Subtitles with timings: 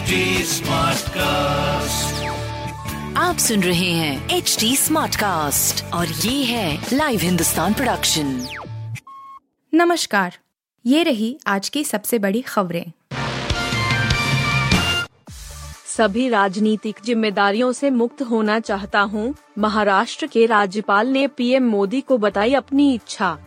[0.00, 2.12] HD Smartcast.
[3.16, 8.46] आप सुन रहे हैं एच डी स्मार्ट कास्ट और ये है लाइव हिंदुस्तान प्रोडक्शन
[9.74, 10.38] नमस्कार
[10.86, 12.92] ये रही आज की सबसे बड़ी खबरें।
[15.86, 22.18] सभी राजनीतिक जिम्मेदारियों से मुक्त होना चाहता हूँ, महाराष्ट्र के राज्यपाल ने पीएम मोदी को
[22.18, 23.38] बताई अपनी इच्छा।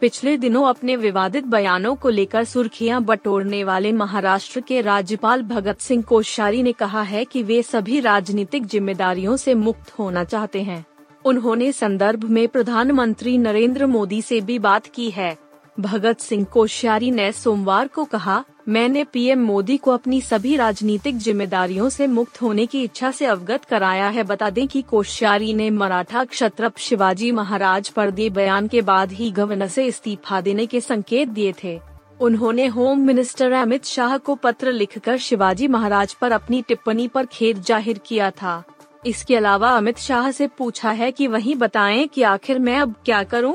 [0.00, 6.02] पिछले दिनों अपने विवादित बयानों को लेकर सुर्खियाँ बटोरने वाले महाराष्ट्र के राज्यपाल भगत सिंह
[6.02, 10.84] कोश्यारी ने कहा है कि वे सभी राजनीतिक जिम्मेदारियों से मुक्त होना चाहते हैं।
[11.24, 15.43] उन्होंने संदर्भ में प्रधानमंत्री नरेंद्र मोदी से भी बात की है।
[15.78, 21.88] भगत सिंह कोश्यारी ने सोमवार को कहा, मैंने पीएम मोदी को अपनी सभी राजनीतिक जिम्मेदारियों
[21.88, 26.24] से मुक्त होने की इच्छा से अवगत कराया है। बता दें कि कोश्यारी ने मराठा
[26.24, 31.28] क्षत्रप शिवाजी महाराज पर दिए बयान के बाद ही गवर्नर से इस्तीफा देने के संकेत
[31.28, 31.78] दिए थे।
[32.20, 37.62] उन्होंने होम मिनिस्टर अमित शाह को पत्र लिखकर शिवाजी महाराज पर अपनी टिप्पणी पर खेद
[37.62, 38.62] ज़ाहिर किया था।
[39.06, 43.22] इसके अलावा अमित शाह से पूछा है कि वही बताएँ कि आखिर मैं अब क्या
[43.22, 43.54] करूँ?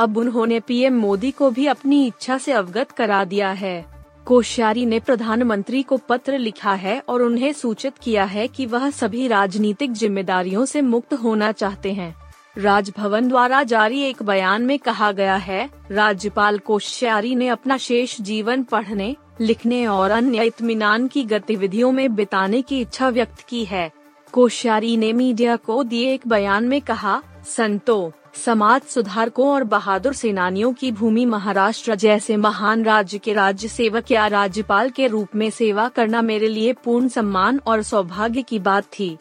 [0.00, 3.84] अब उन्होंने पीएम मोदी को भी अपनी इच्छा से अवगत करा दिया है।
[4.24, 9.28] कोश्यारी ने प्रधानमंत्री को पत्र लिखा है और उन्हें सूचित किया है कि वह सभी
[9.28, 12.14] राजनीतिक जिम्मेदारियों से मुक्त होना चाहते हैं।
[12.58, 18.62] राजभवन द्वारा जारी एक बयान में कहा गया है, राज्यपाल कोश्यारी ने अपना शेष जीवन
[18.62, 23.90] पढ़ने, लिखने और अन्य इतमान की गतिविधियों में बिताने की इच्छा व्यक्त की है।
[24.32, 30.72] कोश्यारी ने मीडिया को दिए एक बयान में कहा, संतो समाज सुधारकों और बहादुर सेनानियों
[30.72, 35.88] की भूमि महाराष्ट्र जैसे महान राज्य के राज्य सेवक या राज्यपाल के रूप में सेवा
[35.88, 39.16] करना मेरे लिए पूर्ण सम्मान और सौभाग्य की बात थी।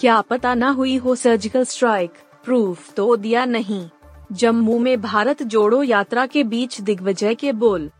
[0.00, 2.12] क्या पता न हुई हो सर्जिकल स्ट्राइक
[2.44, 3.88] प्रूफ तो दिया नहीं।
[4.32, 7.90] जम्मू में भारत जोड़ो यात्रा के बीच दिग्विजय के बोल।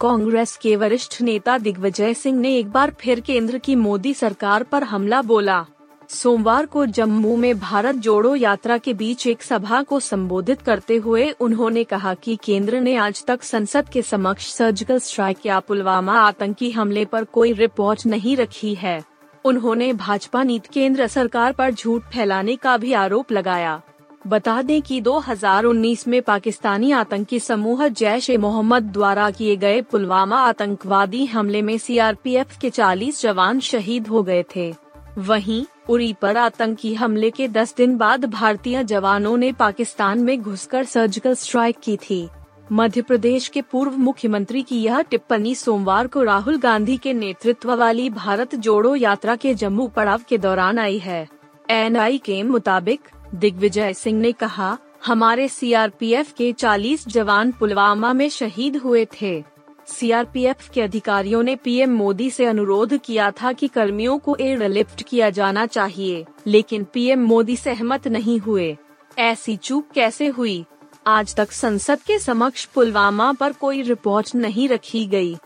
[0.00, 4.84] कांग्रेस के वरिष्ठ नेता दिग्विजय सिंह ने एक बार फिर केंद्र की मोदी सरकार पर
[4.84, 5.64] हमला बोला।
[6.08, 11.30] सोमवार को जम्मू में भारत जोड़ो यात्रा के बीच एक सभा को संबोधित करते हुए
[11.30, 16.70] उन्होंने कहा कि केंद्र ने आज तक संसद के समक्ष सर्जिकल स्ट्राइक या पुलवामा आतंकी
[16.70, 19.02] हमले पर कोई रिपोर्ट नहीं रखी है।
[19.44, 23.80] उन्होंने भाजपा नीति केंद्र सरकार पर झूठ फैलाने का भी आरोप लगाया।
[24.26, 30.38] बता दें कि 2019 में पाकिस्तानी आतंकी समूह जैश ए मोहम्मद द्वारा किए गए पुलवामा
[30.38, 34.85] आतंकवादी हमले में सीआरपीएफ के 40 जवान शहीद हो गए थे।
[35.18, 40.84] वहीं, उरी पर आतंकी हमले के 10 दिन बाद भारतीय जवानों ने पाकिस्तान में घुसकर
[40.84, 42.28] सर्जिकल स्ट्राइक की थी।
[42.72, 48.10] मध्य प्रदेश के पूर्व मुख्यमंत्री की यह टिप्पणी सोमवार को राहुल गांधी के नेतृत्व वाली
[48.10, 51.28] भारत जोड़ो यात्रा के जम्मू पड़ाव के दौरान आई है।
[51.70, 53.00] एनआई के मुताबिक,
[53.34, 59.44] दिग्विजय सिंह ने कहा, हमारे सीआरपीएफ के 40 जवान पुलवामा में शहीद हुए थे।
[59.88, 65.30] सीआरपीएफ के अधिकारियों ने पीएम मोदी से अनुरोध किया था कि कर्मियों को एयरलिफ्ट किया
[65.30, 68.76] जाना चाहिए, लेकिन पीएम मोदी सहमत नहीं हुए।
[69.18, 70.64] ऐसी चूक कैसे हुई?
[71.06, 75.36] आज तक संसद के समक्ष पुलवामा पर कोई रिपोर्ट नहीं रखी गई।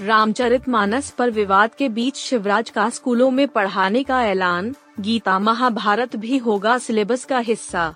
[0.00, 6.36] रामचरितमानस पर विवाद के बीच शिवराज का स्कूलों में पढ़ाने का ऐलान, गीता महाभारत भी
[6.36, 7.94] होगा सिलेबस का हिस्सा।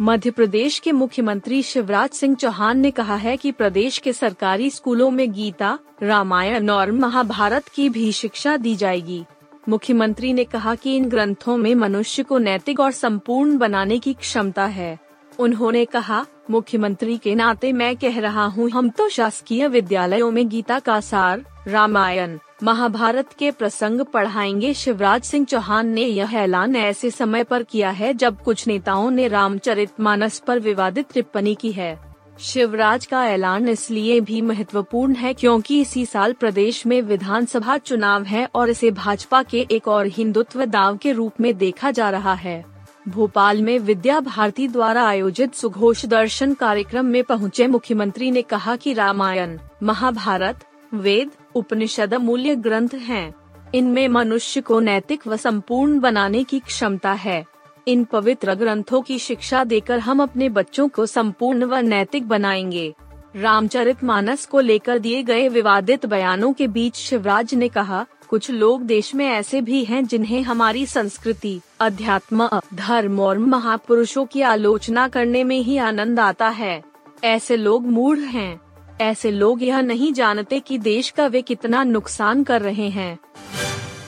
[0.00, 5.10] मध्य प्रदेश के मुख्यमंत्री शिवराज सिंह चौहान ने कहा है कि प्रदेश के सरकारी स्कूलों
[5.10, 9.24] में गीता, रामायण और महाभारत की भी शिक्षा दी जाएगी।
[9.68, 14.66] मुख्यमंत्री ने कहा कि इन ग्रंथों में मनुष्य को नैतिक और संपूर्ण बनाने की क्षमता
[14.66, 14.98] है।
[15.38, 20.78] उन्होंने कहा, मुख्यमंत्री के नाते मैं कह रहा हूँ, हम तो शासकीय विद्यालयों में गीता
[20.78, 27.44] का सार, रामायण महाभारत के प्रसंग पढ़ाएँगे। शिवराज सिंह चौहान ने यह ऐलान ऐसे समय
[27.44, 31.98] पर किया है जब कुछ नेताओं ने रामचरितमानस पर विवादित टिप्पणी की है।
[32.40, 38.48] शिवराज का ऐलान इसलिए भी महत्वपूर्ण है क्योंकि इसी साल प्रदेश में विधानसभा चुनाव है
[38.54, 42.64] और इसे भाजपा के एक और हिंदुत्व दाव के रूप में देखा जा रहा है।
[43.08, 48.92] भोपाल में विद्या भारती द्वारा आयोजित सुघोष दर्शन कार्यक्रम में पहुँचे मुख्यमंत्री ने कहा कि
[48.92, 50.64] रामायण, महाभारत,
[50.94, 53.34] वेद उपनिषद मूल्य ग्रंथ हैं।
[53.74, 57.44] इनमें मनुष्य को नैतिक व संपूर्ण बनाने की क्षमता है।
[57.88, 62.94] इन पवित्र ग्रंथों की शिक्षा देकर हम अपने बच्चों को संपूर्ण व नैतिक बनाएँगे।
[63.36, 68.82] रामचरित मानस को लेकर दिए गए विवादित बयानों के बीच शिवराज ने कहा, कुछ लोग
[68.82, 75.44] देश में ऐसे भी हैं जिन्हें हमारी संस्कृति, अध्यात्म, धर्म और महापुरुषों की आलोचना करने
[75.44, 76.82] में ही आनंद आता है।
[77.24, 78.60] ऐसे लोग मूढ़ हैं।
[79.00, 83.18] ऐसे लोग यह नहीं जानते कि देश का वे कितना नुकसान कर रहे हैं।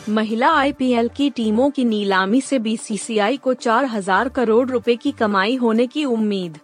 [0.09, 5.87] महिला आईपीएल की टीमों की नीलामी से बीसीसीआई को 4000 करोड़ रुपए की कमाई होने
[5.87, 6.59] की उम्मीद।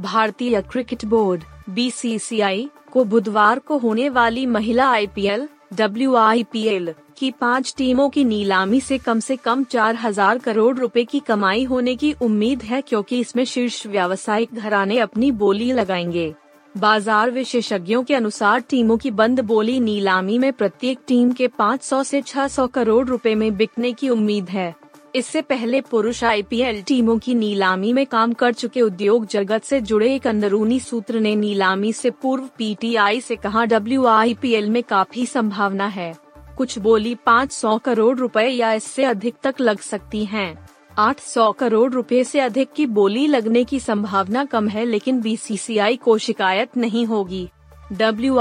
[0.00, 6.14] भारतीय क्रिकेट बोर्ड, बीसीसीआई, को बुधवार को होने वाली महिला आईपीएल डब्ल्यू
[7.18, 11.64] की पाँच टीमों की नीलामी से कम से कम चार हज़ार करोड़ रुपए की कमाई
[11.64, 16.34] होने की उम्मीद है क्योंकि इसमें शीर्ष व्यावसायिक घराने अपनी बोली लगाएँगे।
[16.76, 22.20] बाज़ार विशेषज्ञों के अनुसार टीमों की बंद बोली नीलामी में प्रत्येक टीम के 500 से
[22.22, 24.74] 600 करोड़ रुपए में बिकने की उम्मीद है
[25.14, 30.14] इससे पहले पुरुष आईपीएल टीमों की नीलामी में काम कर चुके उद्योग जगत से जुड़े
[30.14, 36.14] एक अंदरूनी सूत्र ने नीलामी से पूर्व पीटीआई से कहा, डब्ल्यूआईपीएल में काफ़ी संभावना है
[36.56, 40.65] कुछ बोली 500 करोड़ रुपए या इससे अधिक तक लग सकती हैं।
[40.98, 46.18] 800 करोड़ रुपए से अधिक की बोली लगने की संभावना कम है, लेकिन बीसीसीआई को
[46.18, 47.48] शिकायत नहीं होगी।
[47.92, 48.36] डब्ल्यू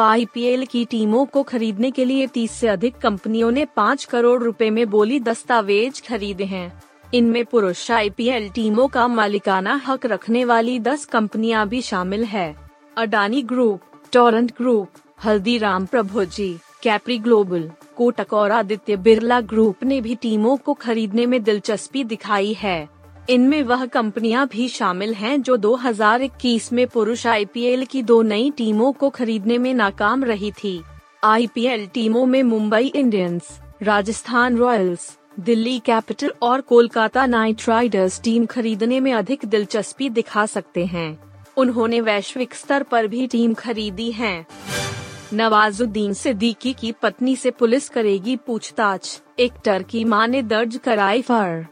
[0.66, 4.90] की टीमों को खरीदने के लिए 30 से अधिक कंपनियों ने 5 करोड़ रुपए में
[4.90, 11.68] बोली दस्तावेज़ खरीदे हैं। इनमें पुरुष आईपीएल टीमों का मालिकाना हक रखने वाली 10 कंपनियाँ
[11.68, 12.56] भी शामिल है।
[12.98, 13.82] Adani group,
[14.12, 14.90] Torrent group,
[15.26, 17.72] Haldiram Prabhuji, Capri global.
[17.98, 22.88] Kotak और आदित्य बिरला ग्रुप ने भी टीमों को खरीदने में दिलचस्पी दिखाई है।
[23.30, 28.92] इनमें वह कंपनियाँ भी शामिल हैं जो 2021 में पुरुष आईपीएल की दो नई टीमों
[28.94, 30.82] को खरीदने में नाकाम रही थी।
[31.24, 39.00] आईपीएल टीमों में Mumbai Indians, Rajasthan Royals, Delhi Capital और कोलकाता नाइट राइडर्स टीम खरीदने
[39.00, 41.18] में अधिक दिलचस्पी दिखा सकते हैं।
[41.58, 44.46] उन्होंने वैश्विक स्तर पर भी टीम खरीदी है।
[45.36, 51.66] नवाजुद्दीन सिद्दीकी की पत्नी से पुलिस करेगी पूछताछ। एक टर्की माँ ने दर्ज कराई फर।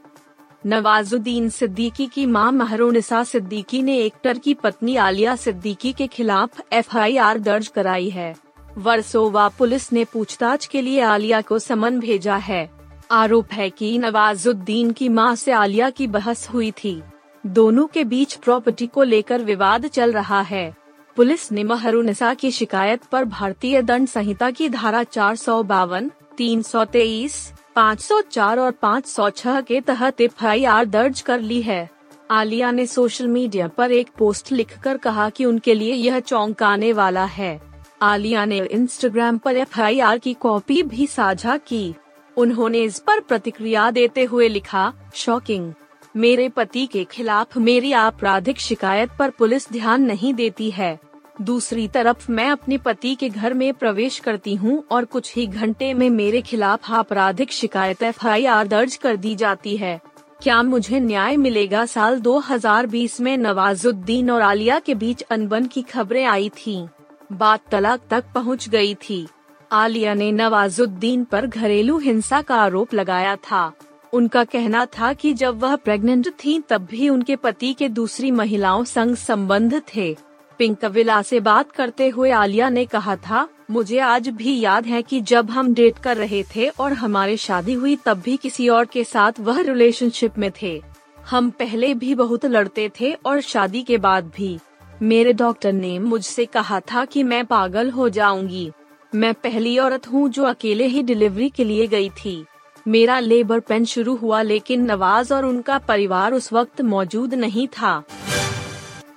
[0.66, 7.40] नवाजुद्दीन सिद्दीकी की माँ महरुनिसा सिद्दीकी ने एक टर्की पत्नी आलिया सिद्दीकी के खिलाफ एफआईआर
[7.40, 8.36] दर्ज कराई है।
[8.78, 12.70] वर्सोवा पुलिस ने पूछताछ के लिए आलिया को समन भेजा है।
[13.12, 17.02] आरोप है कि नवाजुद्दीन की माँ से आलिया की बहस हुई थी।
[17.46, 20.83] दोनों के बीच प्रॉपर्टी को लेकर विवाद चल रहा है।
[21.16, 26.62] पुलिस ने महरुनिसा की शिकायत पर भारतीय दंड संहिता की धारा चार सौ बावन, तीन
[26.62, 30.46] सौ तेईस, पाँच सौ चार और पाँच सौ छह के तहत एफ़
[30.86, 31.90] दर्ज कर ली है।
[32.32, 37.26] आलिया ने सोशल मीडिया पर एक पोस्ट लिखकर कहा कि उनके लिए यह चौंकाने वाला
[37.26, 37.62] है।
[38.02, 41.96] आलिया ने इंस्टाग्राम पर एफआईआर की कॉपी भी साझा की।
[42.38, 45.74] उन्होंने इस पर प्रतिक्रिया देते हुए लिखा, शॉकिंग।
[46.16, 51.00] मेरे पति के खिलाफ मेरी आपराधिक शिकायत पर पुलिस ध्यान नहीं देती है।
[51.42, 55.94] दूसरी तरफ़ मैं अपने पति के घर में प्रवेश करती हूँ और कुछ ही घंटे
[55.94, 60.00] में मेरे खिलाफ आपराधिक शिकायत एफआईआर दर्ज कर दी जाती है।
[60.42, 61.86] क्या मुझे न्याय मिलेगा?
[61.86, 66.88] साल 2020 में नवाजुद्दीन और आलिया के बीच अनबन की खबरें आई थीं।
[67.32, 69.28] बात तलाक तक पहुँच गई थी।
[69.72, 73.74] आलिया ने नवाजुद्दीन पर घरेलू हिंसा का आरोप लगाया था।
[74.14, 78.84] उनका कहना था कि जब वह प्रेग्नेंट थी, तब भी उनके पति के दूसरी महिलाओं
[78.84, 80.16] संग संबंध थे।
[80.60, 85.02] पिंक विला से बात करते हुए आलिया ने कहा था, मुझे आज भी याद है
[85.02, 88.86] कि जब हम डेट कर रहे थे और हमारी शादी हुई, तब भी किसी और
[88.86, 90.82] के साथ वह रिलेशनशिप में थे।
[91.30, 94.58] हम पहले भी बहुत लड़ते थे और शादी के बाद भी।
[95.02, 98.72] मेरे डॉक्टर ने मुझसे कहा था कि मैं पागल हो जाऊँगी।
[99.16, 102.44] मैं पहली औरत हूँ जो अकेले ही डिलीवरी के लिए गई थी।
[102.88, 108.04] मेरा लेबर पेन शुरू हुआ लेकिन नवाज़ और उनका परिवार उस वक्त मौजूद नहीं था।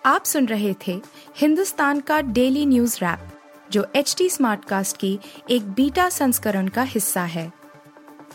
[0.06, 1.00] आप सुन रहे थे
[1.36, 3.18] हिंदुस्तान का डेली न्यूज़ रैप,
[3.72, 5.18] जो एच टी स्मार्ट कास्ट की
[5.50, 7.52] एक बीटा संस्करण का हिस्सा है।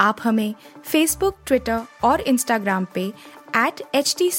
[0.02, 3.14] आप हमें फेसबुक ट्विटर और इंस्टाग्राम पे
[3.58, 4.32] एट एच टी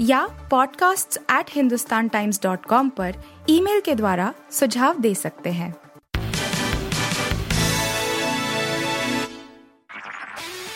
[0.00, 3.14] या podcasts@hindustantimes.com पर
[3.48, 5.74] ईमेल के द्वारा सुझाव दे सकते हैं।